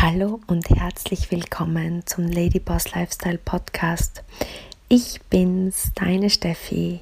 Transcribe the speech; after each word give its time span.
Hallo 0.00 0.38
und 0.46 0.70
herzlich 0.70 1.32
willkommen 1.32 2.06
zum 2.06 2.28
Ladyboss 2.28 2.94
Lifestyle 2.94 3.36
Podcast. 3.36 4.22
Ich 4.88 5.20
bin's, 5.28 5.90
deine 5.96 6.30
Steffi, 6.30 7.00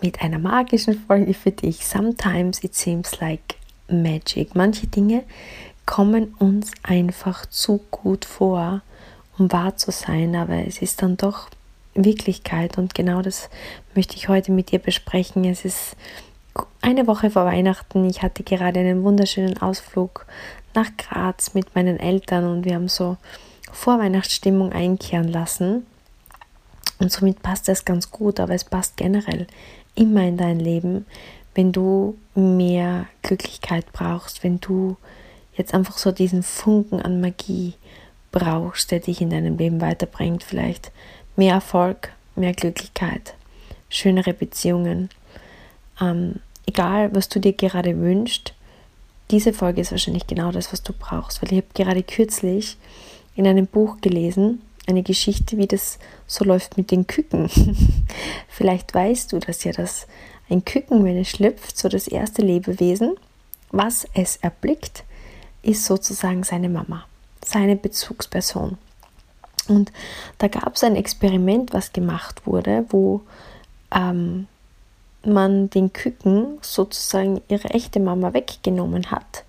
mit 0.00 0.22
einer 0.22 0.38
magischen 0.38 0.94
Folge 0.94 1.34
für 1.34 1.50
dich. 1.50 1.84
Sometimes 1.84 2.62
it 2.62 2.76
seems 2.76 3.18
like 3.18 3.56
magic. 3.88 4.54
Manche 4.54 4.86
Dinge 4.86 5.24
kommen 5.84 6.32
uns 6.38 6.70
einfach 6.84 7.44
zu 7.46 7.80
gut 7.90 8.24
vor, 8.24 8.82
um 9.36 9.50
wahr 9.50 9.76
zu 9.76 9.90
sein, 9.90 10.36
aber 10.36 10.64
es 10.64 10.80
ist 10.82 11.02
dann 11.02 11.16
doch 11.16 11.48
Wirklichkeit 11.94 12.78
und 12.78 12.94
genau 12.94 13.20
das 13.20 13.50
möchte 13.96 14.14
ich 14.14 14.28
heute 14.28 14.52
mit 14.52 14.70
dir 14.70 14.78
besprechen. 14.78 15.44
Es 15.44 15.64
ist 15.64 15.96
eine 16.82 17.06
Woche 17.06 17.30
vor 17.30 17.44
Weihnachten. 17.44 18.08
Ich 18.08 18.22
hatte 18.22 18.42
gerade 18.42 18.80
einen 18.80 19.02
wunderschönen 19.02 19.60
Ausflug 19.60 20.26
nach 20.74 20.90
Graz 20.96 21.54
mit 21.54 21.74
meinen 21.74 21.98
Eltern 21.98 22.44
und 22.44 22.64
wir 22.64 22.74
haben 22.74 22.88
so 22.88 23.16
Vorweihnachtsstimmung 23.72 24.72
einkehren 24.72 25.28
lassen. 25.28 25.86
Und 26.98 27.10
somit 27.10 27.42
passt 27.42 27.68
das 27.68 27.84
ganz 27.84 28.10
gut, 28.10 28.40
aber 28.40 28.54
es 28.54 28.64
passt 28.64 28.96
generell 28.96 29.46
immer 29.94 30.22
in 30.22 30.36
dein 30.36 30.60
Leben, 30.60 31.06
wenn 31.54 31.72
du 31.72 32.16
mehr 32.34 33.06
Glücklichkeit 33.22 33.86
brauchst, 33.92 34.44
wenn 34.44 34.60
du 34.60 34.96
jetzt 35.56 35.74
einfach 35.74 35.98
so 35.98 36.12
diesen 36.12 36.42
Funken 36.42 37.00
an 37.00 37.20
Magie 37.20 37.74
brauchst, 38.32 38.90
der 38.90 39.00
dich 39.00 39.20
in 39.20 39.30
deinem 39.30 39.56
Leben 39.58 39.80
weiterbringt, 39.80 40.44
vielleicht 40.44 40.92
mehr 41.36 41.54
Erfolg, 41.54 42.12
mehr 42.36 42.52
Glücklichkeit, 42.52 43.34
schönere 43.88 44.32
Beziehungen. 44.32 45.10
Ähm, 46.00 46.36
egal, 46.66 47.14
was 47.14 47.28
du 47.28 47.40
dir 47.40 47.52
gerade 47.52 47.98
wünschst, 47.98 48.54
diese 49.30 49.52
Folge 49.52 49.80
ist 49.80 49.92
wahrscheinlich 49.92 50.26
genau 50.26 50.52
das, 50.52 50.72
was 50.72 50.82
du 50.82 50.92
brauchst, 50.92 51.42
weil 51.42 51.52
ich 51.52 51.58
habe 51.58 51.68
gerade 51.74 52.02
kürzlich 52.02 52.76
in 53.36 53.46
einem 53.46 53.66
Buch 53.66 54.00
gelesen, 54.00 54.62
eine 54.86 55.02
Geschichte, 55.02 55.56
wie 55.56 55.66
das 55.66 55.98
so 56.26 56.44
läuft 56.44 56.76
mit 56.76 56.90
den 56.90 57.06
Küken. 57.06 57.48
Vielleicht 58.48 58.92
weißt 58.92 59.32
du 59.32 59.38
das 59.38 59.64
ja, 59.64 59.72
dass 59.72 60.06
ein 60.48 60.64
Küken, 60.64 61.04
wenn 61.04 61.16
es 61.16 61.28
schlüpft, 61.28 61.78
so 61.78 61.88
das 61.88 62.08
erste 62.08 62.42
Lebewesen, 62.42 63.14
was 63.70 64.06
es 64.14 64.36
erblickt, 64.36 65.04
ist 65.62 65.84
sozusagen 65.84 66.42
seine 66.42 66.68
Mama, 66.68 67.06
seine 67.44 67.76
Bezugsperson. 67.76 68.78
Und 69.68 69.92
da 70.38 70.48
gab 70.48 70.74
es 70.74 70.82
ein 70.82 70.96
Experiment, 70.96 71.72
was 71.72 71.92
gemacht 71.92 72.46
wurde, 72.46 72.84
wo 72.88 73.20
ähm, 73.94 74.48
man 75.24 75.70
den 75.70 75.92
Küken 75.92 76.58
sozusagen 76.62 77.40
ihre 77.48 77.70
echte 77.70 78.00
Mama 78.00 78.32
weggenommen 78.32 79.10
hat 79.10 79.44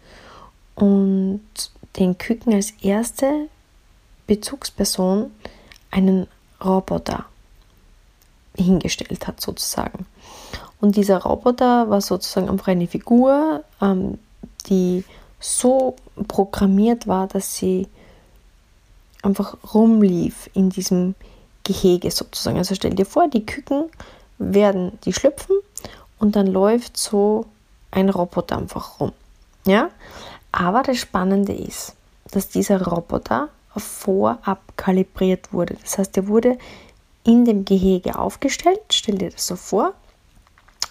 und 0.75 1.41
den 1.97 2.17
Küken 2.17 2.53
als 2.53 2.71
erste 2.81 3.47
Bezugsperson 4.27 5.31
einen 5.91 6.27
Roboter 6.63 7.25
hingestellt 8.55 9.27
hat 9.27 9.41
sozusagen. 9.41 10.05
Und 10.79 10.95
dieser 10.95 11.21
Roboter 11.21 11.89
war 11.89 12.01
sozusagen 12.01 12.49
einfach 12.49 12.67
eine 12.67 12.87
Figur, 12.87 13.63
ähm, 13.81 14.17
die 14.67 15.03
so 15.39 15.95
programmiert 16.27 17.07
war, 17.07 17.27
dass 17.27 17.55
sie 17.55 17.87
einfach 19.21 19.57
rumlief 19.73 20.49
in 20.53 20.69
diesem 20.69 21.15
Gehege 21.63 22.09
sozusagen. 22.09 22.57
Also 22.57 22.75
stell 22.75 22.95
dir 22.95 23.05
vor, 23.05 23.27
die 23.27 23.45
Küken 23.45 23.85
werden 24.41 24.97
die 25.05 25.13
schlüpfen 25.13 25.55
und 26.19 26.35
dann 26.35 26.47
läuft 26.47 26.97
so 26.97 27.45
ein 27.91 28.09
Roboter 28.09 28.57
einfach 28.57 28.99
rum. 28.99 29.11
Ja? 29.65 29.89
Aber 30.51 30.83
das 30.83 30.97
Spannende 30.97 31.53
ist, 31.53 31.95
dass 32.31 32.49
dieser 32.49 32.85
Roboter 32.85 33.49
vorab 33.77 34.61
kalibriert 34.75 35.53
wurde. 35.53 35.75
Das 35.81 35.97
heißt, 35.97 36.17
er 36.17 36.27
wurde 36.27 36.57
in 37.23 37.45
dem 37.45 37.65
Gehege 37.65 38.17
aufgestellt, 38.17 38.81
stell 38.91 39.17
dir 39.17 39.29
das 39.29 39.47
so 39.47 39.55
vor, 39.55 39.93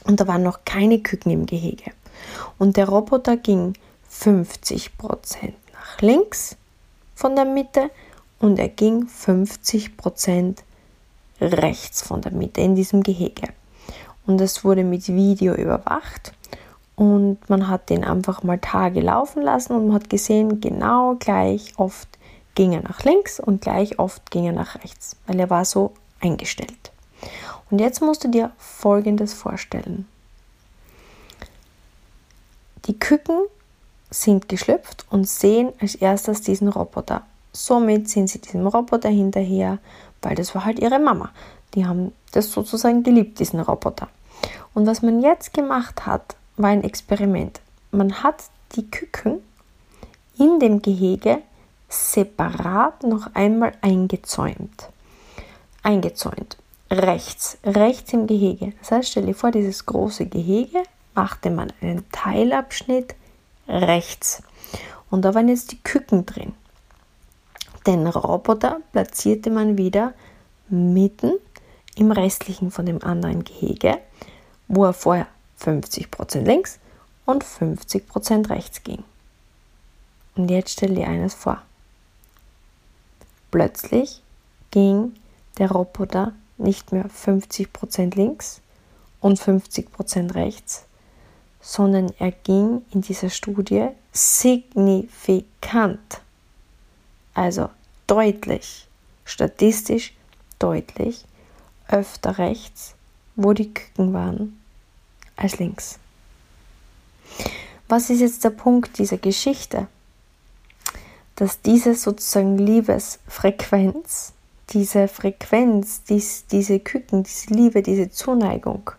und 0.05 0.21
da 0.21 0.27
waren 0.27 0.43
noch 0.43 0.61
keine 0.65 1.01
Küken 1.01 1.33
im 1.33 1.47
Gehege. 1.47 1.93
Und 2.59 2.77
der 2.77 2.89
Roboter 2.89 3.37
ging 3.37 3.75
50% 4.11 5.53
nach 5.73 6.01
links 6.01 6.57
von 7.15 7.37
der 7.37 7.45
Mitte 7.45 7.91
und 8.39 8.59
er 8.59 8.69
ging 8.69 9.07
50% 9.07 10.59
rechts 11.41 12.03
von 12.03 12.21
der 12.21 12.33
Mitte 12.33 12.61
in 12.61 12.75
diesem 12.75 13.03
Gehege. 13.03 13.49
Und 14.27 14.41
es 14.41 14.65
wurde 14.65 14.85
mit 14.85 15.09
Video 15.09 15.55
überwacht 15.55 16.33
und 16.97 17.39
man 17.49 17.69
hat 17.69 17.89
den 17.91 18.05
einfach 18.05 18.43
mal 18.43 18.59
Tage 18.59 19.01
laufen 19.01 19.43
lassen 19.43 19.75
und 19.75 19.87
man 19.89 19.95
hat 19.95 20.11
gesehen, 20.11 20.61
genau 20.61 21.17
gleich 21.19 21.73
oft 21.79 22.09
ging 22.55 22.73
er 22.73 22.83
nach 22.83 23.05
links 23.05 23.41
und 23.41 23.63
gleich 23.63 23.99
oft 23.99 24.31
ging 24.31 24.45
er 24.45 24.53
nach 24.53 24.77
rechts, 24.85 25.17
weil 25.27 25.41
er 25.41 25.51
war 25.51 25.65
so 25.65 25.93
eingestellt. 26.21 26.93
Und 27.71 27.81
jetzt 27.81 28.03
musst 28.03 28.25
du 28.25 28.29
dir 28.29 28.51
Folgendes 28.59 29.33
vorstellen. 29.33 30.07
Die 32.87 32.99
Küken 32.99 33.47
sind 34.11 34.49
geschlüpft 34.49 35.07
und 35.11 35.29
sehen 35.29 35.73
als 35.81 35.95
erstes 35.95 36.43
diesen 36.43 36.69
Roboter. 36.69 37.23
Somit 37.53 38.09
sind 38.09 38.29
sie 38.29 38.41
diesem 38.41 38.67
Roboter 38.67 39.09
hinterher 39.09 39.79
weil 40.23 40.35
das 40.35 40.55
war 40.55 40.65
halt 40.65 40.79
ihre 40.79 40.99
Mama. 40.99 41.31
Die 41.75 41.87
haben 41.87 42.13
das 42.33 42.53
sozusagen 42.53 43.03
geliebt, 43.03 43.39
diesen 43.39 43.61
Roboter. 43.61 44.09
Und 44.75 44.87
was 44.87 45.03
man 45.03 45.21
jetzt 45.21 45.53
gemacht 45.53 46.07
hat, 46.07 46.37
war 46.57 46.71
ein 46.71 46.85
Experiment. 46.85 47.61
Man 47.91 48.23
hat 48.23 48.45
die 48.77 48.89
Küken 48.91 49.41
in 50.39 50.59
dem 50.61 50.81
Gehege 50.83 51.39
separat 51.89 53.03
noch 53.03 53.35
einmal 53.35 53.73
eingezäumt. 53.81 54.89
Eingezäunt. 55.83 56.57
Rechts, 56.91 57.59
rechts 57.65 58.13
im 58.13 58.27
Gehege. 58.27 58.73
Das 58.81 58.91
heißt, 58.91 59.11
stell 59.11 59.27
dir 59.27 59.35
vor, 59.35 59.51
dieses 59.51 59.87
große 59.87 60.27
Gehege 60.27 60.83
machte 61.15 61.51
man 61.51 61.73
einen 61.81 62.05
Teilabschnitt 62.11 63.15
rechts. 63.69 64.43
Und 65.11 65.25
da 65.25 65.35
waren 65.35 65.49
jetzt 65.49 65.73
die 65.73 65.83
Küken 65.83 66.27
drin. 66.27 66.53
Den 67.87 68.07
Roboter 68.07 68.81
platzierte 68.93 69.51
man 69.51 69.79
wieder 69.79 70.13
mitten 70.69 71.33
im 71.97 72.13
restlichen 72.13 72.71
von 72.71 72.87
dem 72.87 73.03
anderen 73.03 73.45
Gehege, 73.45 73.99
wo 74.69 74.85
er 74.85 74.93
vorher 74.93 75.27
50% 75.61 76.43
links 76.43 76.79
und 77.27 77.45
50% 77.45 78.51
rechts 78.51 78.83
ging. 78.83 79.05
Und 80.37 80.51
jetzt 80.51 80.73
stell 80.73 80.95
dir 80.95 81.09
eines 81.09 81.35
vor. 81.35 81.63
Plötzlich 83.51 84.23
ging 84.71 85.15
der 85.59 85.73
Roboter 85.73 86.33
nicht 86.57 86.93
mehr 86.93 87.07
50% 87.07 88.17
links 88.17 88.61
und 89.21 89.41
50% 89.41 90.35
rechts, 90.35 90.85
sondern 91.61 92.13
er 92.19 92.31
ging 92.31 92.83
in 92.93 93.01
dieser 93.01 93.31
Studie 93.31 93.89
signifikant 94.13 96.21
also 97.35 97.71
deutlich, 98.07 98.87
statistisch 99.25 100.15
deutlich, 100.59 101.25
öfter 101.89 102.39
rechts, 102.39 102.95
wo 103.37 103.53
die 103.53 103.73
Küken 103.73 104.13
waren, 104.13 104.61
als 105.37 105.59
links. 105.59 105.99
Was 107.89 108.11
ist 108.11 108.21
jetzt 108.21 108.45
der 108.45 108.51
Punkt 108.51 108.99
dieser 108.99 109.19
Geschichte? 109.19 109.89
Dass 111.37 111.61
diese 111.63 111.95
sozusagen 111.95 112.59
Liebesfrequenz, 112.59 114.33
diese 114.71 115.09
Frequenz, 115.09 116.05
dies, 116.05 116.47
diese 116.47 116.79
Küken, 116.79 117.25
diese 117.25 117.53
Liebe, 117.53 117.83
diese 117.83 118.11
Zuneigung, 118.11 118.91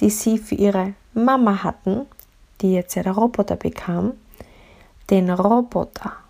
die 0.00 0.10
sie 0.10 0.38
für 0.38 0.56
ihre 0.56 0.94
Mama 1.12 1.62
hatten, 1.62 2.06
die 2.60 2.72
jetzt 2.72 2.94
ja 2.94 3.02
der 3.02 3.12
Roboter 3.12 3.56
bekam, 3.56 4.14
den 5.10 5.30
Roboter 5.30 6.23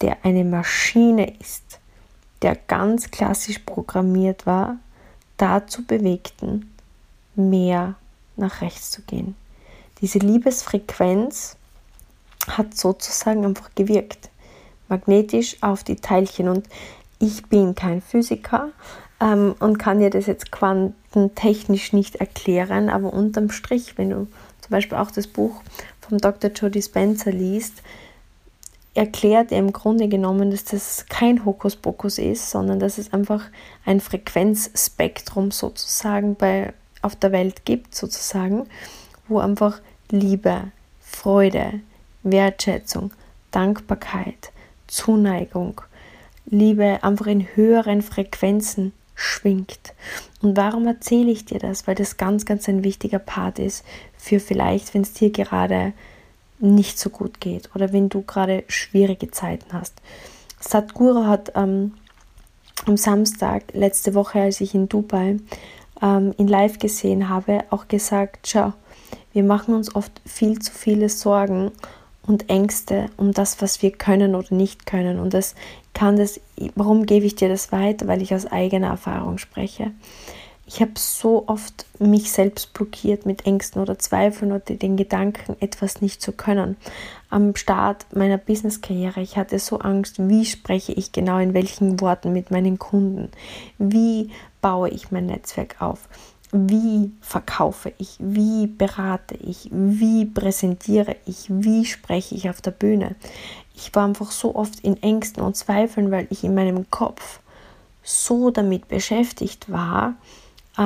der 0.00 0.24
eine 0.24 0.44
Maschine 0.44 1.36
ist, 1.38 1.78
der 2.42 2.56
ganz 2.56 3.10
klassisch 3.10 3.58
programmiert 3.60 4.46
war, 4.46 4.76
dazu 5.36 5.84
bewegten, 5.84 6.74
mehr 7.34 7.94
nach 8.36 8.60
rechts 8.60 8.90
zu 8.90 9.02
gehen. 9.02 9.34
Diese 10.00 10.18
Liebesfrequenz 10.18 11.56
hat 12.48 12.76
sozusagen 12.76 13.44
einfach 13.44 13.70
gewirkt, 13.74 14.30
magnetisch 14.88 15.62
auf 15.62 15.84
die 15.84 15.96
Teilchen. 15.96 16.48
Und 16.48 16.68
ich 17.18 17.46
bin 17.46 17.74
kein 17.74 18.00
Physiker 18.00 18.70
ähm, 19.20 19.54
und 19.60 19.78
kann 19.78 20.00
dir 20.00 20.10
das 20.10 20.26
jetzt 20.26 20.50
quantentechnisch 20.50 21.92
nicht 21.92 22.16
erklären, 22.16 22.88
aber 22.88 23.12
unterm 23.12 23.50
Strich, 23.50 23.98
wenn 23.98 24.10
du 24.10 24.26
zum 24.60 24.70
Beispiel 24.70 24.98
auch 24.98 25.10
das 25.10 25.26
Buch 25.26 25.62
vom 26.00 26.18
Dr. 26.18 26.50
Jody 26.50 26.82
Spencer 26.82 27.30
liest, 27.30 27.82
erklärt 28.94 29.52
er 29.52 29.58
im 29.58 29.72
Grunde 29.72 30.08
genommen, 30.08 30.50
dass 30.50 30.64
das 30.64 31.06
kein 31.08 31.44
Hokuspokus 31.44 32.18
ist, 32.18 32.50
sondern 32.50 32.80
dass 32.80 32.98
es 32.98 33.12
einfach 33.12 33.44
ein 33.84 34.00
Frequenzspektrum 34.00 35.50
sozusagen 35.50 36.34
bei, 36.34 36.72
auf 37.02 37.16
der 37.16 37.32
Welt 37.32 37.64
gibt, 37.64 37.94
sozusagen, 37.94 38.66
wo 39.28 39.38
einfach 39.38 39.80
Liebe, 40.10 40.72
Freude, 41.00 41.80
Wertschätzung, 42.22 43.12
Dankbarkeit, 43.50 44.52
Zuneigung, 44.86 45.80
Liebe 46.46 46.98
einfach 47.02 47.26
in 47.26 47.46
höheren 47.54 48.02
Frequenzen 48.02 48.92
schwingt. 49.14 49.94
Und 50.42 50.56
warum 50.56 50.86
erzähle 50.86 51.30
ich 51.30 51.44
dir 51.44 51.58
das? 51.58 51.86
Weil 51.86 51.94
das 51.94 52.16
ganz, 52.16 52.44
ganz 52.44 52.68
ein 52.68 52.82
wichtiger 52.82 53.18
Part 53.18 53.58
ist 53.58 53.84
für 54.16 54.40
vielleicht, 54.40 54.94
wenn 54.94 55.02
es 55.02 55.12
dir 55.12 55.30
gerade 55.30 55.92
nicht 56.60 56.98
so 56.98 57.10
gut 57.10 57.40
geht 57.40 57.70
oder 57.74 57.92
wenn 57.92 58.08
du 58.08 58.22
gerade 58.22 58.64
schwierige 58.68 59.30
Zeiten 59.30 59.72
hast. 59.72 59.94
Sadhguru 60.60 61.24
hat 61.24 61.52
ähm, 61.54 61.94
am 62.86 62.96
Samstag 62.96 63.64
letzte 63.72 64.14
Woche, 64.14 64.40
als 64.40 64.60
ich 64.60 64.74
in 64.74 64.88
Dubai 64.88 65.38
ähm, 66.02 66.34
in 66.38 66.48
Live 66.48 66.78
gesehen 66.78 67.28
habe, 67.28 67.64
auch 67.70 67.88
gesagt, 67.88 68.48
schau, 68.48 68.72
wir 69.32 69.42
machen 69.42 69.74
uns 69.74 69.94
oft 69.94 70.20
viel 70.26 70.58
zu 70.58 70.72
viele 70.72 71.08
Sorgen 71.08 71.70
und 72.26 72.48
Ängste 72.48 73.06
um 73.16 73.32
das, 73.32 73.60
was 73.62 73.82
wir 73.82 73.92
können 73.92 74.34
oder 74.34 74.54
nicht 74.54 74.86
können. 74.86 75.18
Und 75.18 75.34
das 75.34 75.54
kann 75.94 76.16
das, 76.16 76.40
warum 76.74 77.06
gebe 77.06 77.26
ich 77.26 77.34
dir 77.34 77.48
das 77.48 77.72
weiter? 77.72 78.06
Weil 78.06 78.22
ich 78.22 78.34
aus 78.34 78.46
eigener 78.46 78.88
Erfahrung 78.88 79.38
spreche. 79.38 79.92
Ich 80.72 80.80
habe 80.80 80.92
so 80.94 81.48
oft 81.48 81.84
mich 81.98 82.30
selbst 82.30 82.72
blockiert 82.74 83.26
mit 83.26 83.44
Ängsten 83.44 83.82
oder 83.82 83.98
Zweifeln 83.98 84.52
oder 84.52 84.60
den 84.60 84.96
Gedanken, 84.96 85.56
etwas 85.58 86.00
nicht 86.00 86.22
zu 86.22 86.30
können. 86.30 86.76
Am 87.28 87.56
Start 87.56 88.06
meiner 88.14 88.38
Business-Karriere, 88.38 89.20
ich 89.20 89.36
hatte 89.36 89.58
so 89.58 89.80
Angst, 89.80 90.28
wie 90.28 90.44
spreche 90.44 90.92
ich 90.92 91.10
genau 91.10 91.38
in 91.38 91.54
welchen 91.54 92.00
Worten 92.00 92.32
mit 92.32 92.52
meinen 92.52 92.78
Kunden? 92.78 93.32
Wie 93.78 94.30
baue 94.60 94.90
ich 94.90 95.10
mein 95.10 95.26
Netzwerk 95.26 95.82
auf? 95.82 96.08
Wie 96.52 97.10
verkaufe 97.20 97.92
ich? 97.98 98.14
Wie 98.20 98.68
berate 98.68 99.34
ich? 99.34 99.68
Wie 99.72 100.24
präsentiere 100.24 101.16
ich? 101.26 101.46
Wie 101.48 101.84
spreche 101.84 102.36
ich 102.36 102.48
auf 102.48 102.60
der 102.60 102.70
Bühne? 102.70 103.16
Ich 103.74 103.92
war 103.96 104.04
einfach 104.04 104.30
so 104.30 104.54
oft 104.54 104.78
in 104.84 105.02
Ängsten 105.02 105.42
und 105.42 105.56
Zweifeln, 105.56 106.12
weil 106.12 106.28
ich 106.30 106.44
in 106.44 106.54
meinem 106.54 106.88
Kopf 106.92 107.40
so 108.04 108.52
damit 108.52 108.86
beschäftigt 108.86 109.72
war, 109.72 110.14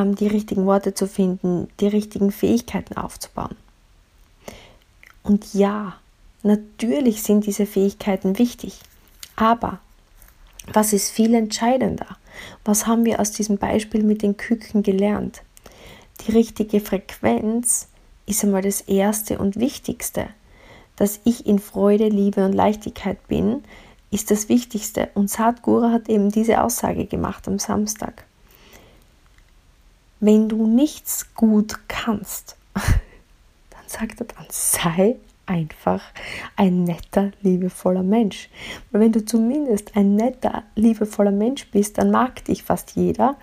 die 0.02 0.26
richtigen 0.26 0.67
Worte 0.67 0.94
zu 0.94 1.06
finden, 1.06 1.69
die 1.81 1.87
richtigen 1.87 2.32
Fähigkeiten 2.32 2.96
aufzubauen. 2.96 3.56
Und 5.23 5.55
ja, 5.55 5.94
natürlich 6.43 7.23
sind 7.23 7.46
diese 7.46 7.67
Fähigkeiten 7.67 8.38
wichtig, 8.38 8.81
aber 9.37 9.79
was 10.73 10.93
ist 10.93 11.11
viel 11.11 11.35
entscheidender? 11.35 12.17
Was 12.64 12.87
haben 12.87 13.05
wir 13.05 13.20
aus 13.20 13.32
diesem 13.32 13.58
Beispiel 13.58 14.02
mit 14.02 14.23
den 14.23 14.37
Küken 14.37 14.82
gelernt? 14.82 15.43
die 16.20 16.32
richtige 16.32 16.81
Frequenz 16.81 17.88
ist 18.26 18.44
einmal 18.44 18.62
das 18.62 18.81
Erste 18.82 19.38
und 19.38 19.56
Wichtigste. 19.56 20.29
Dass 20.96 21.20
ich 21.25 21.46
in 21.46 21.58
Freude, 21.58 22.08
Liebe 22.08 22.44
und 22.44 22.52
Leichtigkeit 22.52 23.26
bin, 23.29 23.64
ist 24.11 24.31
das 24.31 24.49
Wichtigste. 24.49 25.11
Und 25.14 25.29
Sadhguru 25.29 25.91
hat 25.91 26.08
eben 26.08 26.31
diese 26.31 26.62
Aussage 26.62 27.06
gemacht 27.06 27.49
am 27.49 27.58
Samstag. 27.58 28.25
Wenn 30.25 30.49
du 30.49 30.67
nichts 30.67 31.35
gut 31.35 31.87
kannst, 31.87 32.56
dann 32.75 33.82
sagt 33.87 34.21
er 34.23 34.26
dann, 34.26 34.47
sei 34.49 35.17
einfach 35.44 36.03
ein 36.56 36.85
netter, 36.85 37.32
liebevoller 37.43 38.03
Mensch. 38.03 38.49
Weil 38.91 39.03
wenn 39.03 39.12
du 39.12 39.23
zumindest 39.23 39.94
ein 39.94 40.17
netter, 40.17 40.62
liebevoller 40.76 41.31
Mensch 41.31 41.71
bist, 41.71 41.99
dann 41.99 42.11
mag 42.11 42.43
dich 42.47 42.62
fast 42.62 42.93
jeder 42.97 43.37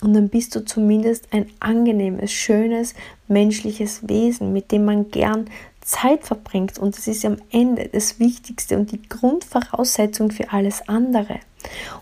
und 0.00 0.14
dann 0.14 0.28
bist 0.28 0.54
du 0.54 0.64
zumindest 0.64 1.26
ein 1.32 1.50
angenehmes, 1.58 2.30
schönes, 2.30 2.94
menschliches 3.26 4.08
Wesen, 4.08 4.52
mit 4.52 4.70
dem 4.70 4.84
man 4.84 5.10
gern 5.10 5.50
Zeit 5.80 6.22
verbringt. 6.24 6.78
Und 6.78 6.96
das 6.96 7.08
ist 7.08 7.24
am 7.24 7.38
Ende 7.50 7.88
das 7.92 8.20
Wichtigste 8.20 8.78
und 8.78 8.92
die 8.92 9.02
Grundvoraussetzung 9.08 10.30
für 10.30 10.52
alles 10.52 10.88
andere. 10.88 11.40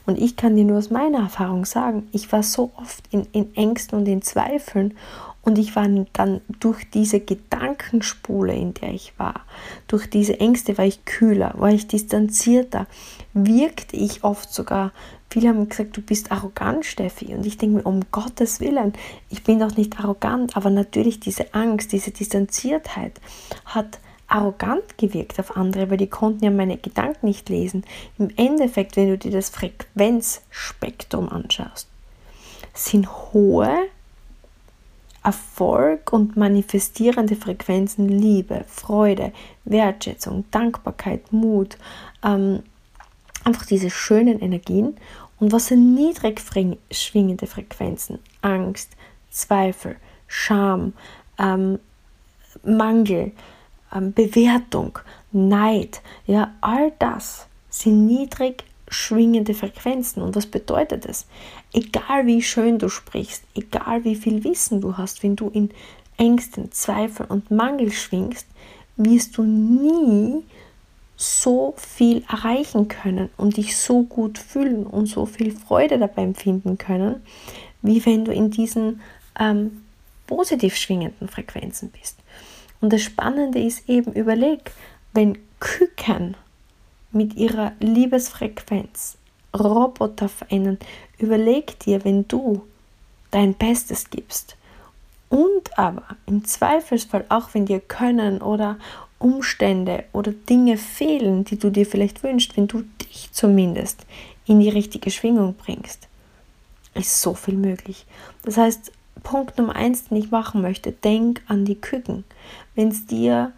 Und 0.05 0.19
ich 0.19 0.37
kann 0.37 0.57
dir 0.57 0.65
nur 0.65 0.79
aus 0.79 0.91
meiner 0.91 1.19
Erfahrung 1.19 1.65
sagen, 1.65 2.09
ich 2.13 2.31
war 2.33 2.43
so 2.43 2.71
oft 2.77 3.05
in, 3.11 3.27
in 3.33 3.55
Ängsten 3.57 3.99
und 3.99 4.07
in 4.07 4.23
Zweifeln 4.23 4.95
und 5.47 5.59
ich 5.59 5.77
war 5.77 5.87
dann 6.13 6.41
durch 6.59 6.91
diese 6.91 7.21
Gedankenspule, 7.21 8.53
in 8.53 8.75
der 8.75 8.93
ich 8.93 9.17
war, 9.17 9.43
durch 9.87 10.11
diese 10.11 10.41
Ängste 10.41 10.77
war 10.77 10.85
ich 10.85 11.05
kühler, 11.05 11.55
war 11.57 11.71
ich 11.71 11.87
distanzierter, 11.87 12.89
wirkte 13.33 13.97
ich 13.97 14.25
oft 14.25 14.53
sogar. 14.53 14.91
Viele 15.31 15.51
haben 15.51 15.69
gesagt, 15.69 15.97
du 15.97 16.03
bist 16.03 16.33
arrogant, 16.33 16.85
Steffi. 16.85 17.33
Und 17.33 17.47
ich 17.47 17.59
denke 17.59 17.77
mir, 17.77 17.87
um 17.87 18.01
Gottes 18.11 18.59
Willen, 18.59 18.95
ich 19.31 19.45
bin 19.45 19.61
doch 19.61 19.77
nicht 19.77 20.01
arrogant, 20.01 20.57
aber 20.57 20.71
natürlich 20.71 21.21
diese 21.21 21.55
Angst, 21.55 21.93
diese 21.93 22.11
Distanziertheit 22.11 23.21
hat 23.67 24.01
arrogant 24.29 24.99
gewirkt 24.99 25.39
auf 25.39 25.57
andere, 25.57 25.91
weil 25.91 25.97
die 25.97 26.09
konnten 26.09 26.45
ja 26.45 26.51
meine 26.51 26.77
Gedanken 26.77 27.27
nicht 27.27 27.49
lesen. 27.49 27.85
Im 28.19 28.31
Endeffekt, 28.37 28.97
wenn 28.97 29.09
du 29.09 29.19
dir 29.19 29.31
das 29.31 29.51
Frequenzspektrum 29.51 31.29
anschaust, 31.29 31.89
sind 32.75 33.09
hohe 33.33 33.89
Erfolg 35.23 36.13
und 36.13 36.37
manifestierende 36.37 37.35
Frequenzen 37.35 38.09
Liebe, 38.09 38.65
Freude, 38.69 39.33
Wertschätzung, 39.65 40.45
Dankbarkeit, 40.53 41.33
Mut, 41.33 41.79
ähm, 42.23 42.63
einfach 43.43 43.67
diese 43.67 43.91
schönen 43.91 44.41
Energien. 44.41 44.97
Und 45.41 45.53
was 45.53 45.67
sind 45.67 45.95
niedrig 45.95 46.41
schwingende 46.93 47.47
Frequenzen? 47.47 48.21
Angst, 48.41 48.93
Zweifel, 49.31 49.97
Scham, 50.29 50.93
ähm, 51.39 51.81
Mangel, 52.65 53.33
Bewertung, 54.01 54.99
Neid, 55.33 56.01
ja, 56.27 56.53
all 56.61 56.93
das 56.99 57.47
sind 57.69 58.07
niedrig 58.07 58.65
schwingende 58.89 59.55
Frequenzen. 59.55 60.23
Und 60.23 60.37
was 60.37 60.47
bedeutet 60.47 61.09
das? 61.09 61.27
Egal 61.73 62.27
wie 62.27 62.43
schön 62.43 62.79
du 62.79 62.89
sprichst, 62.89 63.45
egal 63.55 64.05
wie 64.05 64.17
viel 64.17 64.45
Wissen 64.45 64.81
du 64.81 64.97
hast, 64.97 65.23
wenn 65.23 65.37
du 65.37 65.49
in 65.49 65.71
Ängsten, 66.17 66.73
Zweifel 66.73 67.27
und 67.27 67.51
Mangel 67.51 67.93
schwingst, 67.93 68.47
wirst 68.97 69.37
du 69.37 69.43
nie 69.43 70.45
so 71.17 71.75
viel 71.77 72.23
erreichen 72.29 72.89
können 72.89 73.31
und 73.37 73.57
dich 73.57 73.77
so 73.77 74.03
gut 74.03 74.39
fühlen 74.39 74.87
und 74.87 75.07
so 75.07 75.27
viel 75.27 75.51
Freude 75.51 75.99
dabei 75.99 76.23
empfinden 76.23 76.79
können, 76.79 77.23
wie 77.83 78.05
wenn 78.05 78.25
du 78.25 78.33
in 78.33 78.51
diesen 78.51 79.01
ähm, 79.39 79.83
positiv 80.27 80.77
schwingenden 80.77 81.29
Frequenzen 81.29 81.91
bist. 81.91 82.19
Und 82.81 82.93
das 82.93 83.03
Spannende 83.03 83.61
ist 83.61 83.89
eben, 83.89 84.13
überleg, 84.13 84.73
wenn 85.13 85.39
Küken 85.61 86.37
mit 87.11 87.35
ihrer 87.35 87.73
Liebesfrequenz 87.81 89.17
Roboter 89.55 90.29
verändern. 90.29 90.79
Überleg 91.19 91.79
dir, 91.81 92.05
wenn 92.05 92.29
du 92.29 92.63
dein 93.31 93.55
Bestes 93.55 94.11
gibst 94.11 94.57
und 95.29 95.79
aber 95.79 96.05
im 96.27 96.45
Zweifelsfall, 96.45 97.25
auch 97.29 97.55
wenn 97.55 97.67
dir 97.67 97.81
Können 97.81 98.41
oder 98.41 98.79
Umstände 99.19 100.05
oder 100.13 100.33
Dinge 100.33 100.77
fehlen, 100.77 101.45
die 101.45 101.59
du 101.59 101.71
dir 101.71 101.87
vielleicht 101.87 102.23
wünschst, 102.23 102.57
wenn 102.57 102.69
du 102.69 102.83
dich 103.03 103.31
zumindest 103.33 104.05
in 104.47 104.61
die 104.61 104.69
richtige 104.69 105.11
Schwingung 105.11 105.55
bringst, 105.55 106.07
ist 106.95 107.21
so 107.21 107.35
viel 107.35 107.57
möglich. 107.57 108.07
Das 108.43 108.57
heißt, 108.57 108.93
Punkt 109.23 109.59
Nummer 109.59 109.77
eins, 109.77 110.05
den 110.05 110.19
ich 110.19 110.31
machen 110.31 110.63
möchte, 110.63 110.93
denk 110.93 111.43
an 111.47 111.65
die 111.65 111.81
Küken. 111.81 112.25
Wenn 112.75 112.89
es 112.89 113.07
dir 113.07 113.53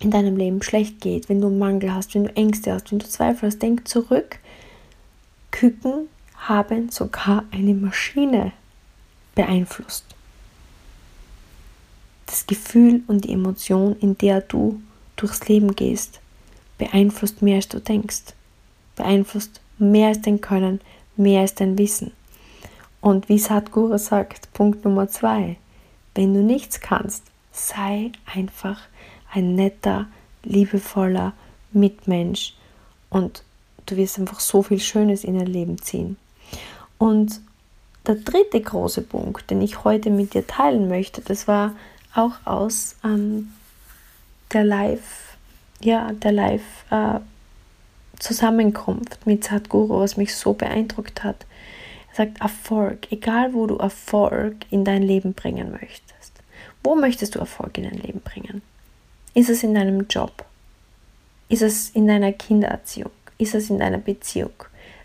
in 0.00 0.10
deinem 0.10 0.36
Leben 0.36 0.62
schlecht 0.62 1.00
geht, 1.00 1.28
wenn 1.28 1.40
du 1.40 1.50
Mangel 1.50 1.94
hast, 1.94 2.14
wenn 2.14 2.24
du 2.24 2.36
Ängste 2.36 2.72
hast, 2.72 2.90
wenn 2.90 2.98
du 2.98 3.06
Zweifel 3.06 3.48
hast, 3.48 3.60
denk 3.60 3.86
zurück. 3.86 4.38
Küken 5.50 6.08
haben 6.36 6.90
sogar 6.90 7.44
eine 7.50 7.74
Maschine 7.74 8.52
beeinflusst. 9.34 10.04
Das 12.26 12.46
Gefühl 12.46 13.02
und 13.08 13.24
die 13.24 13.32
Emotion, 13.32 13.96
in 14.00 14.16
der 14.16 14.40
du 14.40 14.80
durchs 15.16 15.48
Leben 15.48 15.74
gehst, 15.74 16.20
beeinflusst 16.78 17.42
mehr 17.42 17.56
als 17.56 17.68
du 17.68 17.80
denkst. 17.80 18.34
Beeinflusst 18.96 19.60
mehr 19.78 20.08
als 20.08 20.22
dein 20.22 20.40
Können, 20.40 20.80
mehr 21.16 21.42
als 21.42 21.54
dein 21.54 21.76
Wissen. 21.76 22.12
Und 23.00 23.28
wie 23.28 23.38
Sadhguru 23.38 23.98
sagt, 23.98 24.52
Punkt 24.52 24.84
Nummer 24.84 25.08
zwei, 25.08 25.56
wenn 26.14 26.34
du 26.34 26.42
nichts 26.42 26.80
kannst, 26.80 27.24
sei 27.52 28.12
einfach 28.32 28.80
ein 29.32 29.54
netter, 29.54 30.06
liebevoller 30.42 31.32
Mitmensch 31.72 32.54
und 33.08 33.42
du 33.86 33.96
wirst 33.96 34.18
einfach 34.18 34.40
so 34.40 34.62
viel 34.62 34.80
Schönes 34.80 35.24
in 35.24 35.38
dein 35.38 35.46
Leben 35.46 35.78
ziehen. 35.78 36.16
Und 36.98 37.40
der 38.06 38.16
dritte 38.16 38.60
große 38.60 39.02
Punkt, 39.02 39.50
den 39.50 39.62
ich 39.62 39.84
heute 39.84 40.10
mit 40.10 40.34
dir 40.34 40.46
teilen 40.46 40.88
möchte, 40.88 41.20
das 41.20 41.48
war 41.48 41.74
auch 42.14 42.32
aus 42.44 42.96
ähm, 43.04 43.52
der 44.52 44.64
Live, 44.64 45.36
ja, 45.80 46.12
der 46.12 46.32
Live 46.32 46.62
äh, 46.90 47.20
Zusammenkunft 48.18 49.26
mit 49.26 49.44
Sadhguru, 49.44 50.00
was 50.00 50.16
mich 50.16 50.34
so 50.34 50.52
beeindruckt 50.52 51.24
hat. 51.24 51.46
Er 52.10 52.16
sagt 52.16 52.40
Erfolg, 52.40 53.10
egal 53.10 53.54
wo 53.54 53.66
du 53.66 53.76
Erfolg 53.76 54.56
in 54.70 54.84
dein 54.84 55.02
Leben 55.02 55.34
bringen 55.34 55.70
möchtest. 55.70 56.42
Wo 56.82 56.94
möchtest 56.94 57.34
du 57.34 57.38
Erfolg 57.38 57.78
in 57.78 57.84
dein 57.84 57.98
Leben 57.98 58.20
bringen? 58.20 58.62
Ist 59.34 59.50
es 59.50 59.62
in 59.62 59.74
deinem 59.74 60.06
Job? 60.08 60.44
Ist 61.48 61.62
es 61.62 61.90
in 61.90 62.06
deiner 62.06 62.32
Kindererziehung? 62.32 63.12
Ist 63.38 63.54
es 63.54 63.70
in 63.70 63.78
deiner 63.78 63.98
Beziehung? 63.98 64.52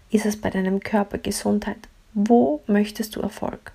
Ist 0.09 0.25
es 0.25 0.39
bei 0.39 0.49
deinem 0.49 0.79
Körper 0.79 1.17
Gesundheit? 1.17 1.77
Wo 2.13 2.61
möchtest 2.67 3.15
du 3.15 3.21
Erfolg? 3.21 3.71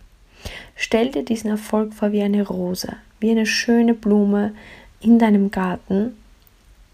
Stell 0.75 1.11
dir 1.11 1.25
diesen 1.25 1.51
Erfolg 1.51 1.93
vor 1.95 2.13
wie 2.13 2.23
eine 2.23 2.47
Rose, 2.47 2.97
wie 3.21 3.31
eine 3.31 3.47
schöne 3.47 3.95
Blume 3.95 4.55
in 5.01 5.19
deinem 5.19 5.51
Garten, 5.51 6.17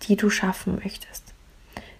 die 0.02 0.16
du 0.16 0.30
schaffen 0.30 0.80
möchtest. 0.82 1.22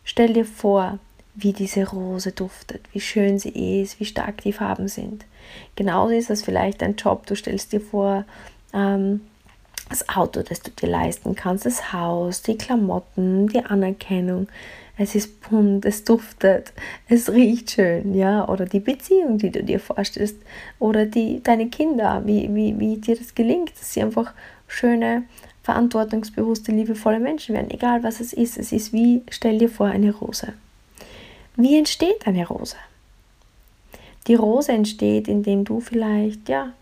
Stell 0.04 0.32
dir 0.32 0.44
vor, 0.44 0.98
wie 1.36 1.52
diese 1.52 1.88
Rose 1.88 2.32
duftet, 2.32 2.80
wie 2.92 3.00
schön 3.00 3.38
sie 3.38 3.82
ist, 3.82 4.00
wie 4.00 4.06
stark 4.06 4.40
die 4.42 4.52
Farben 4.52 4.88
sind. 4.88 5.24
Genauso 5.76 6.14
ist 6.14 6.30
das 6.30 6.42
vielleicht 6.42 6.82
ein 6.82 6.96
Job. 6.96 7.26
Du 7.26 7.36
stellst 7.36 7.72
dir 7.72 7.80
vor, 7.80 8.24
ähm, 8.72 9.20
das 9.88 10.08
Auto, 10.08 10.42
das 10.42 10.62
du 10.62 10.70
dir 10.70 10.88
leisten 10.88 11.36
kannst, 11.36 11.66
das 11.66 11.92
Haus, 11.92 12.42
die 12.42 12.58
Klamotten, 12.58 13.48
die 13.48 13.64
Anerkennung. 13.64 14.48
Es 14.98 15.14
ist 15.14 15.42
bunt, 15.42 15.84
es 15.84 16.04
duftet, 16.04 16.72
es 17.06 17.30
riecht 17.30 17.72
schön, 17.72 18.14
ja, 18.14 18.48
oder 18.48 18.64
die 18.64 18.80
Beziehung, 18.80 19.36
die 19.36 19.50
du 19.50 19.62
dir 19.62 19.78
vorstellst, 19.78 20.38
oder 20.78 21.04
die, 21.04 21.42
deine 21.42 21.68
Kinder, 21.68 22.22
wie, 22.24 22.52
wie, 22.54 22.78
wie 22.80 22.96
dir 22.96 23.14
das 23.14 23.34
gelingt, 23.34 23.78
dass 23.78 23.92
sie 23.92 24.02
einfach 24.02 24.32
schöne, 24.66 25.24
verantwortungsbewusste, 25.62 26.72
liebevolle 26.72 27.20
Menschen 27.20 27.54
werden, 27.54 27.70
egal 27.70 28.02
was 28.04 28.20
es 28.20 28.32
ist. 28.32 28.56
Es 28.56 28.72
ist 28.72 28.92
wie, 28.92 29.22
stell 29.30 29.58
dir 29.58 29.68
vor, 29.68 29.86
eine 29.86 30.14
Rose. 30.14 30.54
Wie 31.56 31.78
entsteht 31.78 32.26
eine 32.26 32.46
Rose? 32.46 32.76
Die 34.26 34.34
Rose 34.34 34.72
entsteht, 34.72 35.26
indem 35.26 35.64
du 35.64 35.80
vielleicht, 35.80 36.48
ja, 36.48 36.72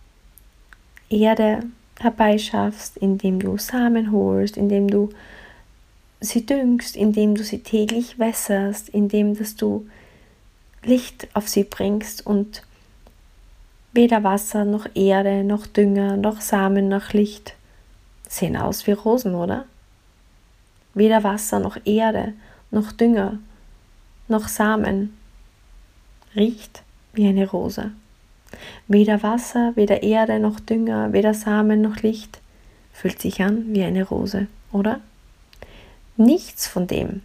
Erde 1.08 1.60
herbeischaffst, 2.00 2.96
indem 2.96 3.38
du 3.38 3.56
Samen 3.56 4.10
holst, 4.10 4.56
indem 4.56 4.88
du 4.88 5.10
sie 6.20 6.44
düngst, 6.44 6.96
indem 6.96 7.34
du 7.36 7.44
sie 7.44 7.60
täglich 7.60 8.18
wässerst, 8.18 8.88
indem 8.88 9.36
dass 9.36 9.54
du 9.54 9.86
Licht 10.82 11.28
auf 11.34 11.48
sie 11.48 11.64
bringst 11.64 12.26
und 12.26 12.62
weder 13.92 14.24
Wasser 14.24 14.64
noch 14.64 14.86
Erde 14.94 15.44
noch 15.44 15.66
Dünger 15.66 16.16
noch 16.16 16.40
Samen 16.40 16.88
noch 16.88 17.12
Licht 17.12 17.54
sehen 18.28 18.56
aus 18.56 18.86
wie 18.86 18.92
Rosen, 18.92 19.34
oder? 19.34 19.66
Weder 20.94 21.22
Wasser 21.22 21.60
noch 21.60 21.76
Erde 21.84 22.34
noch 22.70 22.90
Dünger 22.90 23.38
noch 24.28 24.48
Samen 24.48 25.16
riecht 26.34 26.82
wie 27.12 27.26
eine 27.28 27.48
Rose. 27.48 27.92
Weder 28.88 29.22
Wasser, 29.22 29.72
weder 29.74 30.02
Erde 30.02 30.38
noch 30.38 30.60
Dünger, 30.60 31.12
weder 31.12 31.34
Samen 31.34 31.80
noch 31.80 31.96
Licht 32.02 32.40
fühlt 32.92 33.20
sich 33.20 33.42
an 33.42 33.74
wie 33.74 33.82
eine 33.82 34.04
Rose, 34.04 34.46
oder? 34.72 35.00
Nichts 36.16 36.66
von 36.66 36.86
dem 36.86 37.22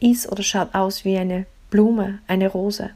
ist 0.00 0.30
oder 0.30 0.42
schaut 0.42 0.74
aus 0.74 1.04
wie 1.04 1.16
eine 1.16 1.46
Blume, 1.70 2.18
eine 2.26 2.48
Rose. 2.48 2.90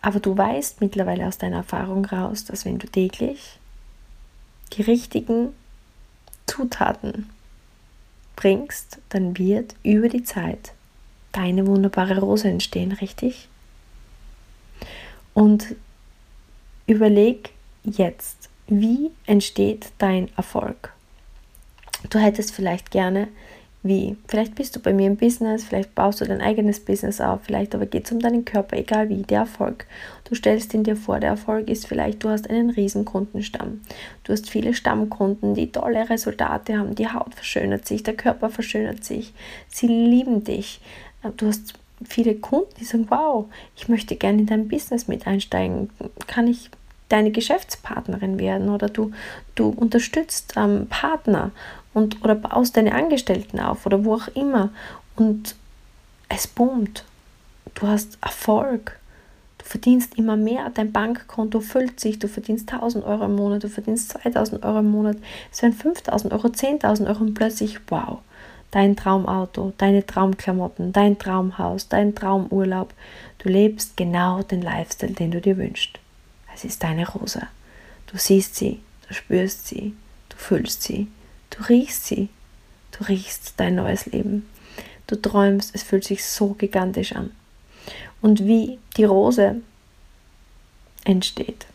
Aber 0.00 0.20
du 0.20 0.36
weißt 0.36 0.80
mittlerweile 0.80 1.26
aus 1.26 1.38
deiner 1.38 1.58
Erfahrung 1.58 2.04
raus, 2.04 2.44
dass 2.44 2.64
wenn 2.64 2.78
du 2.78 2.86
täglich 2.86 3.58
die 4.72 4.82
richtigen 4.82 5.54
Zutaten 6.46 7.28
bringst, 8.36 8.98
dann 9.08 9.36
wird 9.36 9.74
über 9.82 10.08
die 10.08 10.22
Zeit 10.22 10.72
deine 11.32 11.66
wunderbare 11.66 12.18
Rose 12.18 12.48
entstehen, 12.48 12.92
richtig? 12.92 13.48
Und 15.34 15.76
überleg 16.86 17.50
jetzt, 17.84 18.48
wie 18.66 19.10
entsteht 19.26 19.90
dein 19.98 20.28
Erfolg? 20.36 20.92
Du 22.10 22.18
hättest 22.18 22.52
vielleicht 22.52 22.90
gerne, 22.90 23.28
wie, 23.82 24.16
vielleicht 24.26 24.56
bist 24.56 24.74
du 24.74 24.80
bei 24.80 24.92
mir 24.92 25.06
im 25.06 25.16
Business, 25.16 25.64
vielleicht 25.64 25.94
baust 25.94 26.20
du 26.20 26.24
dein 26.24 26.40
eigenes 26.40 26.80
Business 26.84 27.20
auf, 27.20 27.40
vielleicht 27.44 27.74
aber 27.74 27.86
geht 27.86 28.06
es 28.06 28.12
um 28.12 28.18
deinen 28.18 28.44
Körper, 28.44 28.76
egal 28.76 29.08
wie, 29.08 29.22
der 29.22 29.40
Erfolg. 29.40 29.86
Du 30.24 30.34
stellst 30.34 30.74
ihn 30.74 30.82
dir 30.82 30.96
vor, 30.96 31.20
der 31.20 31.30
Erfolg 31.30 31.68
ist 31.70 31.86
vielleicht, 31.86 32.24
du 32.24 32.28
hast 32.28 32.50
einen 32.50 32.70
riesen 32.70 33.04
Kundenstamm. 33.04 33.80
Du 34.24 34.32
hast 34.32 34.50
viele 34.50 34.74
Stammkunden, 34.74 35.54
die 35.54 35.70
tolle 35.70 36.10
Resultate 36.10 36.76
haben, 36.76 36.96
die 36.96 37.08
Haut 37.08 37.34
verschönert 37.34 37.86
sich, 37.86 38.02
der 38.02 38.16
Körper 38.16 38.50
verschönert 38.50 39.04
sich, 39.04 39.32
sie 39.68 39.86
lieben 39.86 40.42
dich. 40.42 40.80
Du 41.36 41.46
hast 41.46 41.74
viele 42.04 42.34
Kunden, 42.36 42.72
die 42.78 42.84
sagen, 42.84 43.06
wow, 43.08 43.46
ich 43.76 43.88
möchte 43.88 44.16
gerne 44.16 44.40
in 44.40 44.46
dein 44.46 44.68
Business 44.68 45.08
mit 45.08 45.26
einsteigen. 45.26 45.90
Kann 46.26 46.46
ich 46.46 46.70
deine 47.08 47.30
Geschäftspartnerin 47.30 48.38
werden 48.38 48.68
oder 48.68 48.88
du, 48.88 49.12
du 49.54 49.70
unterstützt 49.70 50.54
ähm, 50.56 50.86
Partner 50.88 51.52
und 51.94 52.22
oder 52.22 52.34
baust 52.34 52.76
deine 52.76 52.94
Angestellten 52.94 53.60
auf 53.60 53.86
oder 53.86 54.04
wo 54.04 54.14
auch 54.14 54.28
immer 54.28 54.70
und 55.16 55.56
es 56.28 56.46
boomt. 56.46 57.04
Du 57.74 57.86
hast 57.86 58.18
Erfolg. 58.20 58.98
Du 59.58 59.64
verdienst 59.64 60.16
immer 60.16 60.36
mehr. 60.36 60.70
Dein 60.70 60.92
Bankkonto 60.92 61.60
füllt 61.60 61.98
sich. 61.98 62.18
Du 62.18 62.28
verdienst 62.28 62.72
1000 62.72 63.04
Euro 63.04 63.24
im 63.24 63.36
Monat. 63.36 63.64
Du 63.64 63.68
verdienst 63.68 64.10
2000 64.10 64.64
Euro 64.64 64.80
im 64.80 64.90
Monat. 64.90 65.16
Es 65.50 65.62
werden 65.62 65.74
5000 65.74 66.32
Euro, 66.32 66.48
10.000 66.48 67.08
Euro 67.08 67.20
und 67.20 67.34
plötzlich, 67.34 67.80
wow, 67.88 68.18
dein 68.70 68.96
Traumauto, 68.96 69.72
deine 69.78 70.04
Traumklamotten, 70.04 70.92
dein 70.92 71.18
Traumhaus, 71.18 71.88
dein 71.88 72.14
Traumurlaub. 72.14 72.92
Du 73.38 73.48
lebst 73.48 73.96
genau 73.96 74.42
den 74.42 74.62
Lifestyle, 74.62 75.12
den 75.12 75.30
du 75.30 75.40
dir 75.40 75.56
wünschst. 75.56 75.98
Es 76.54 76.64
ist 76.64 76.82
deine 76.82 77.08
Rose. 77.08 77.46
Du 78.06 78.18
siehst 78.18 78.56
sie, 78.56 78.80
du 79.06 79.14
spürst 79.14 79.68
sie, 79.68 79.94
du 80.28 80.36
fühlst 80.36 80.82
sie, 80.82 81.08
du 81.50 81.62
riechst 81.64 82.06
sie, 82.06 82.28
du 82.92 83.04
riechst 83.04 83.54
dein 83.58 83.76
neues 83.76 84.06
Leben. 84.06 84.48
Du 85.06 85.16
träumst, 85.16 85.74
es 85.74 85.82
fühlt 85.82 86.04
sich 86.04 86.24
so 86.24 86.48
gigantisch 86.54 87.12
an. 87.14 87.30
Und 88.20 88.46
wie 88.46 88.78
die 88.96 89.04
Rose 89.04 89.60
entsteht. 91.04 91.66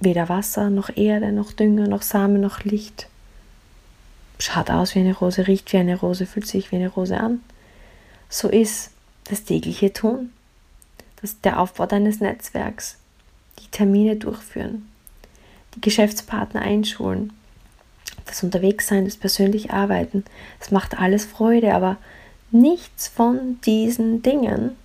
Weder 0.00 0.28
Wasser, 0.28 0.70
noch 0.70 0.96
Erde, 0.96 1.32
noch 1.32 1.52
Dünger, 1.52 1.86
noch 1.86 2.02
Samen, 2.02 2.40
noch 2.40 2.64
Licht 2.64 3.08
schaut 4.38 4.70
aus 4.70 4.94
wie 4.94 5.00
eine 5.00 5.16
Rose, 5.16 5.46
riecht 5.46 5.72
wie 5.72 5.78
eine 5.78 5.98
Rose, 5.98 6.26
fühlt 6.26 6.46
sich 6.46 6.70
wie 6.72 6.76
eine 6.76 6.88
Rose 6.88 7.18
an. 7.18 7.40
So 8.28 8.48
ist 8.48 8.90
das 9.24 9.44
tägliche 9.44 9.92
Tun, 9.92 10.32
das 11.20 11.40
der 11.40 11.60
Aufbau 11.60 11.86
deines 11.86 12.20
Netzwerks, 12.20 12.96
die 13.58 13.70
Termine 13.70 14.16
durchführen, 14.16 14.88
die 15.74 15.80
Geschäftspartner 15.80 16.62
einschulen, 16.62 17.32
das 18.26 18.42
Unterwegssein, 18.42 19.04
das 19.04 19.16
persönlich 19.16 19.70
Arbeiten. 19.70 20.24
Es 20.60 20.70
macht 20.70 20.98
alles 20.98 21.24
Freude, 21.24 21.74
aber 21.74 21.96
nichts 22.50 23.08
von 23.08 23.60
diesen 23.62 24.22
Dingen 24.22 24.76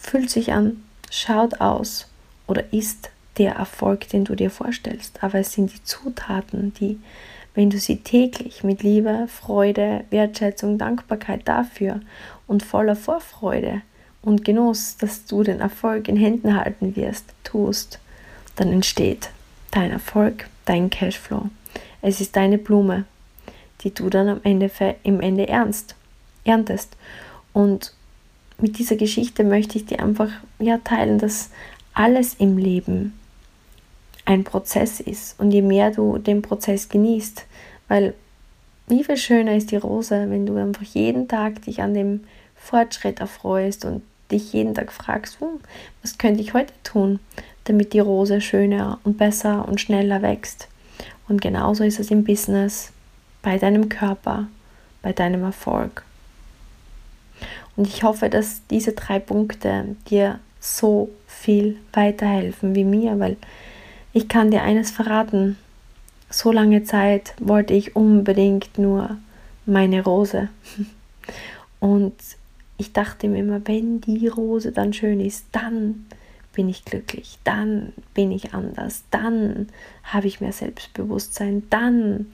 fühlt 0.00 0.30
sich 0.30 0.52
an, 0.52 0.82
schaut 1.10 1.60
aus 1.60 2.06
oder 2.46 2.72
ist 2.72 3.10
der 3.38 3.54
Erfolg, 3.54 4.08
den 4.08 4.24
du 4.24 4.34
dir 4.34 4.50
vorstellst. 4.50 5.22
Aber 5.22 5.38
es 5.38 5.52
sind 5.52 5.72
die 5.72 5.82
Zutaten, 5.82 6.72
die 6.74 7.00
wenn 7.54 7.70
du 7.70 7.78
sie 7.78 7.98
täglich 7.98 8.64
mit 8.64 8.82
Liebe, 8.82 9.26
Freude, 9.28 10.04
Wertschätzung, 10.10 10.78
Dankbarkeit 10.78 11.46
dafür 11.46 12.00
und 12.46 12.62
voller 12.62 12.96
Vorfreude 12.96 13.82
und 14.22 14.44
Genuss, 14.44 14.96
dass 14.96 15.24
du 15.26 15.42
den 15.42 15.60
Erfolg 15.60 16.08
in 16.08 16.16
Händen 16.16 16.56
halten 16.56 16.96
wirst, 16.96 17.26
tust, 17.44 18.00
dann 18.56 18.72
entsteht 18.72 19.30
dein 19.70 19.90
Erfolg, 19.90 20.48
dein 20.64 20.90
Cashflow. 20.90 21.50
Es 22.02 22.20
ist 22.20 22.36
deine 22.36 22.58
Blume, 22.58 23.04
die 23.80 23.92
du 23.92 24.08
dann 24.10 24.28
am 24.28 24.40
Ende 24.42 24.70
im 25.02 25.20
Ende 25.20 25.48
ernst, 25.48 25.94
erntest. 26.44 26.96
Und 27.52 27.94
mit 28.58 28.78
dieser 28.78 28.96
Geschichte 28.96 29.44
möchte 29.44 29.78
ich 29.78 29.86
dir 29.86 30.00
einfach 30.00 30.30
ja 30.58 30.78
teilen, 30.78 31.18
dass 31.18 31.50
alles 31.92 32.34
im 32.34 32.56
Leben 32.58 33.18
ein 34.24 34.44
Prozess 34.44 35.00
ist 35.00 35.38
und 35.38 35.50
je 35.50 35.62
mehr 35.62 35.90
du 35.90 36.18
den 36.18 36.42
Prozess 36.42 36.88
genießt, 36.88 37.44
weil 37.88 38.14
wie 38.86 39.04
viel 39.04 39.16
schöner 39.16 39.56
ist 39.56 39.70
die 39.70 39.76
Rose, 39.76 40.26
wenn 40.28 40.46
du 40.46 40.56
einfach 40.56 40.82
jeden 40.82 41.28
Tag 41.28 41.62
dich 41.62 41.80
an 41.80 41.94
dem 41.94 42.24
Fortschritt 42.54 43.20
erfreust 43.20 43.84
und 43.84 44.02
dich 44.30 44.52
jeden 44.52 44.74
Tag 44.74 44.92
fragst, 44.92 45.40
hm, 45.40 45.60
was 46.02 46.18
könnte 46.18 46.42
ich 46.42 46.54
heute 46.54 46.72
tun, 46.82 47.20
damit 47.64 47.92
die 47.92 48.00
Rose 48.00 48.40
schöner 48.40 48.98
und 49.04 49.18
besser 49.18 49.66
und 49.68 49.80
schneller 49.80 50.22
wächst. 50.22 50.68
Und 51.28 51.40
genauso 51.40 51.84
ist 51.84 51.98
es 51.98 52.10
im 52.10 52.24
Business, 52.24 52.92
bei 53.42 53.58
deinem 53.58 53.88
Körper, 53.88 54.48
bei 55.02 55.12
deinem 55.12 55.42
Erfolg. 55.42 56.04
Und 57.76 57.86
ich 57.86 58.02
hoffe, 58.02 58.30
dass 58.30 58.62
diese 58.70 58.92
drei 58.92 59.18
Punkte 59.18 59.96
dir 60.08 60.38
so 60.60 61.10
viel 61.26 61.76
weiterhelfen 61.92 62.74
wie 62.74 62.84
mir, 62.84 63.18
weil 63.18 63.36
ich 64.14 64.28
kann 64.28 64.50
dir 64.50 64.62
eines 64.62 64.90
verraten. 64.90 65.58
So 66.30 66.52
lange 66.52 66.84
Zeit 66.84 67.34
wollte 67.38 67.74
ich 67.74 67.94
unbedingt 67.94 68.78
nur 68.78 69.18
meine 69.66 70.02
Rose. 70.02 70.48
Und 71.80 72.14
ich 72.78 72.92
dachte 72.92 73.28
mir 73.28 73.40
immer, 73.40 73.60
wenn 73.66 74.00
die 74.00 74.28
Rose 74.28 74.72
dann 74.72 74.92
schön 74.92 75.20
ist, 75.20 75.46
dann 75.52 76.06
bin 76.54 76.68
ich 76.68 76.84
glücklich, 76.84 77.38
dann 77.42 77.92
bin 78.14 78.30
ich 78.30 78.54
anders, 78.54 79.02
dann 79.10 79.68
habe 80.04 80.28
ich 80.28 80.40
mehr 80.40 80.52
Selbstbewusstsein, 80.52 81.64
dann, 81.68 82.26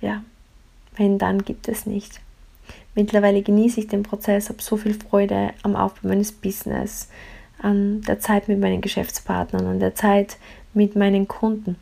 ja, 0.00 0.22
wenn 0.96 1.18
dann 1.18 1.44
gibt 1.44 1.68
es 1.68 1.84
nicht. 1.84 2.20
Mittlerweile 2.94 3.42
genieße 3.42 3.80
ich 3.80 3.88
den 3.88 4.02
Prozess, 4.02 4.48
habe 4.48 4.62
so 4.62 4.78
viel 4.78 4.94
Freude 4.94 5.50
am 5.62 5.76
Aufbau 5.76 6.08
meines 6.08 6.32
Business, 6.32 7.08
an 7.58 8.00
der 8.02 8.20
Zeit 8.20 8.48
mit 8.48 8.60
meinen 8.60 8.80
Geschäftspartnern, 8.80 9.66
an 9.66 9.80
der 9.80 9.94
Zeit 9.94 10.38
mit 10.74 10.96
meinen 10.96 11.28
Kunden. 11.28 11.76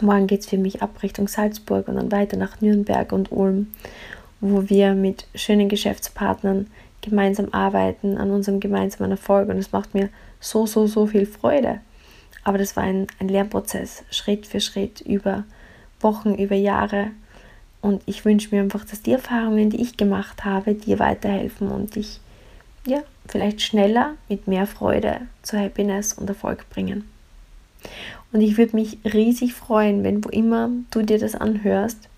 Morgen 0.00 0.26
geht 0.26 0.40
es 0.40 0.46
für 0.46 0.56
mich 0.56 0.82
ab 0.82 1.02
Richtung 1.02 1.28
Salzburg 1.28 1.88
und 1.88 1.96
dann 1.96 2.12
weiter 2.12 2.36
nach 2.36 2.60
Nürnberg 2.60 3.12
und 3.12 3.30
Ulm, 3.32 3.68
wo 4.40 4.68
wir 4.68 4.94
mit 4.94 5.26
schönen 5.34 5.68
Geschäftspartnern 5.68 6.68
gemeinsam 7.02 7.48
arbeiten 7.52 8.16
an 8.16 8.30
unserem 8.30 8.60
gemeinsamen 8.60 9.10
Erfolg. 9.10 9.48
Und 9.48 9.58
es 9.58 9.72
macht 9.72 9.94
mir 9.94 10.08
so, 10.38 10.66
so, 10.66 10.86
so 10.86 11.06
viel 11.06 11.26
Freude. 11.26 11.80
Aber 12.44 12.56
das 12.56 12.76
war 12.76 12.84
ein, 12.84 13.06
ein 13.18 13.28
Lernprozess, 13.28 14.04
Schritt 14.10 14.46
für 14.46 14.60
Schritt, 14.60 15.00
über 15.02 15.44
Wochen, 16.00 16.34
über 16.34 16.56
Jahre. 16.56 17.08
Und 17.82 18.02
ich 18.06 18.24
wünsche 18.24 18.54
mir 18.54 18.62
einfach, 18.62 18.84
dass 18.84 19.02
die 19.02 19.12
Erfahrungen, 19.12 19.70
die 19.70 19.82
ich 19.82 19.96
gemacht 19.96 20.44
habe, 20.44 20.74
dir 20.74 20.98
weiterhelfen 20.98 21.70
und 21.70 21.96
dich 21.96 22.20
ja, 22.86 23.02
vielleicht 23.28 23.60
schneller 23.60 24.14
mit 24.28 24.48
mehr 24.48 24.66
Freude 24.66 25.22
zu 25.42 25.58
Happiness 25.58 26.14
und 26.14 26.28
Erfolg 26.28 26.68
bringen. 26.70 27.04
Und 28.32 28.40
ich 28.42 28.56
würde 28.58 28.76
mich 28.76 28.98
riesig 29.04 29.54
freuen, 29.54 30.04
wenn 30.04 30.24
wo 30.24 30.28
immer 30.28 30.70
du 30.90 31.02
dir 31.02 31.18
das 31.18 31.34
anhörst, 31.34 32.08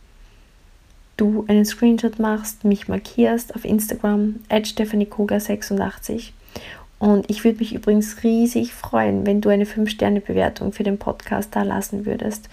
du 1.17 1.45
einen 1.49 1.65
Screenshot 1.65 2.19
machst, 2.19 2.65
mich 2.65 2.89
markierst 2.89 3.55
auf 3.55 3.65
Instagram, 3.65 4.37
at 4.49 4.65
stephaniekuga86. 4.65 6.31
Und 6.99 7.29
ich 7.31 7.45
würde 7.45 7.59
mich 7.59 7.75
übrigens 7.75 8.23
riesig 8.23 8.73
freuen, 8.75 9.27
wenn 9.27 9.41
du 9.41 9.49
eine 9.49 9.65
5-Sterne-Bewertung 9.65 10.73
für 10.73 10.85
den 10.85 10.99
Podcast 10.99 11.51
da 11.57 11.63
lassen 11.63 12.07
würdest 12.07 12.49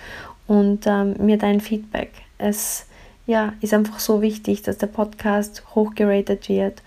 und 0.47 0.87
ähm, 0.87 1.15
mir 1.19 1.37
dein 1.37 1.61
Feedback. 1.61 2.11
Es 2.37 2.87
ja, 3.27 3.53
ist 3.61 3.75
einfach 3.75 3.99
so 3.99 4.23
wichtig, 4.23 4.63
dass 4.63 4.79
der 4.79 4.87
Podcast 4.87 5.63
hochgeratet 5.75 6.49
wird, 6.49 6.81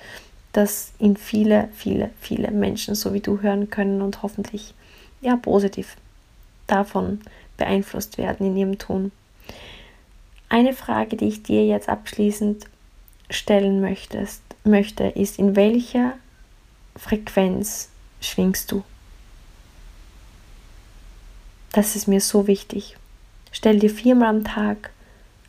dass 0.52 0.92
ihn 0.98 1.16
viele, 1.16 1.68
viele, 1.72 2.10
viele 2.18 2.50
Menschen 2.50 2.96
so 2.96 3.14
wie 3.14 3.20
du 3.20 3.40
hören 3.42 3.70
können 3.70 4.02
und 4.02 4.22
hoffentlich 4.22 4.74
ja 5.20 5.36
positiv 5.36 5.96
davon 6.72 7.20
beeinflusst 7.56 8.18
werden 8.18 8.46
in 8.46 8.56
ihrem 8.56 8.78
Tun. 8.78 9.12
Eine 10.48 10.72
Frage, 10.72 11.16
die 11.16 11.28
ich 11.28 11.42
dir 11.42 11.66
jetzt 11.66 11.88
abschließend 11.88 12.66
stellen 13.30 13.80
möchtest, 13.80 14.42
möchte, 14.64 15.04
ist, 15.04 15.38
in 15.38 15.56
welcher 15.56 16.14
Frequenz 16.96 17.88
schwingst 18.20 18.70
du? 18.72 18.84
Das 21.72 21.96
ist 21.96 22.06
mir 22.06 22.20
so 22.20 22.46
wichtig. 22.46 22.96
Stell 23.50 23.78
dir 23.78 23.90
viermal 23.90 24.28
am 24.28 24.44
Tag 24.44 24.90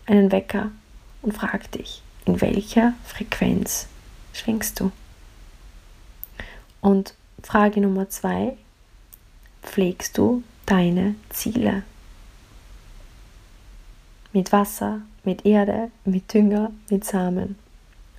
einen 0.06 0.32
Wecker 0.32 0.72
und 1.22 1.34
frag 1.34 1.72
dich, 1.72 2.02
in 2.26 2.40
welcher 2.42 2.94
Frequenz 3.06 3.88
schwingst 4.34 4.80
du? 4.80 4.92
Und 6.82 7.14
Frage 7.42 7.82
Nummer 7.82 8.10
zwei, 8.10 8.58
pflegst 9.64 10.18
du 10.18 10.44
deine 10.66 11.16
Ziele? 11.30 11.84
mit 14.34 14.52
Wasser, 14.52 15.02
mit 15.24 15.46
Erde, 15.46 15.92
mit 16.06 16.34
Dünger, 16.34 16.72
mit 16.90 17.06
Samen? 17.06 17.56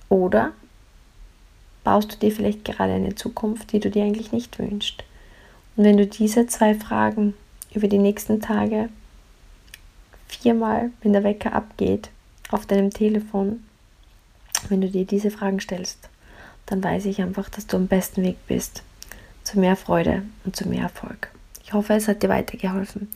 Oder 0.09 0.53
baust 1.83 2.13
du 2.13 2.17
dir 2.17 2.31
vielleicht 2.31 2.65
gerade 2.65 2.93
eine 2.93 3.15
Zukunft, 3.15 3.71
die 3.71 3.79
du 3.79 3.91
dir 3.91 4.03
eigentlich 4.03 4.31
nicht 4.31 4.57
wünschst? 4.57 5.03
Und 5.75 5.83
wenn 5.83 5.97
du 5.97 6.07
diese 6.07 6.47
zwei 6.47 6.73
Fragen 6.73 7.35
über 7.73 7.87
die 7.87 7.97
nächsten 7.97 8.39
Tage 8.39 8.89
viermal, 10.27 10.91
wenn 11.01 11.13
der 11.13 11.23
Wecker 11.23 11.53
abgeht, 11.53 12.09
auf 12.49 12.65
deinem 12.65 12.91
Telefon, 12.91 13.63
wenn 14.69 14.81
du 14.81 14.89
dir 14.89 15.05
diese 15.05 15.31
Fragen 15.31 15.59
stellst, 15.59 16.09
dann 16.65 16.83
weiß 16.83 17.05
ich 17.05 17.21
einfach, 17.21 17.49
dass 17.49 17.67
du 17.67 17.77
am 17.77 17.87
besten 17.87 18.23
Weg 18.23 18.37
bist 18.47 18.81
zu 19.43 19.59
mehr 19.59 19.75
Freude 19.75 20.23
und 20.45 20.55
zu 20.55 20.67
mehr 20.67 20.83
Erfolg. 20.83 21.34
Ich 21.75 21.77
hoffe, 21.77 21.95
es 21.95 22.07
hat 22.07 22.23
dir 22.23 22.29
weitergeholfen. 22.29 23.09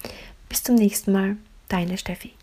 Bis 0.50 0.64
zum 0.64 0.76
nächsten 0.76 1.14
Mal, 1.14 1.38
deine 1.70 1.98
Steffi. 1.98 2.34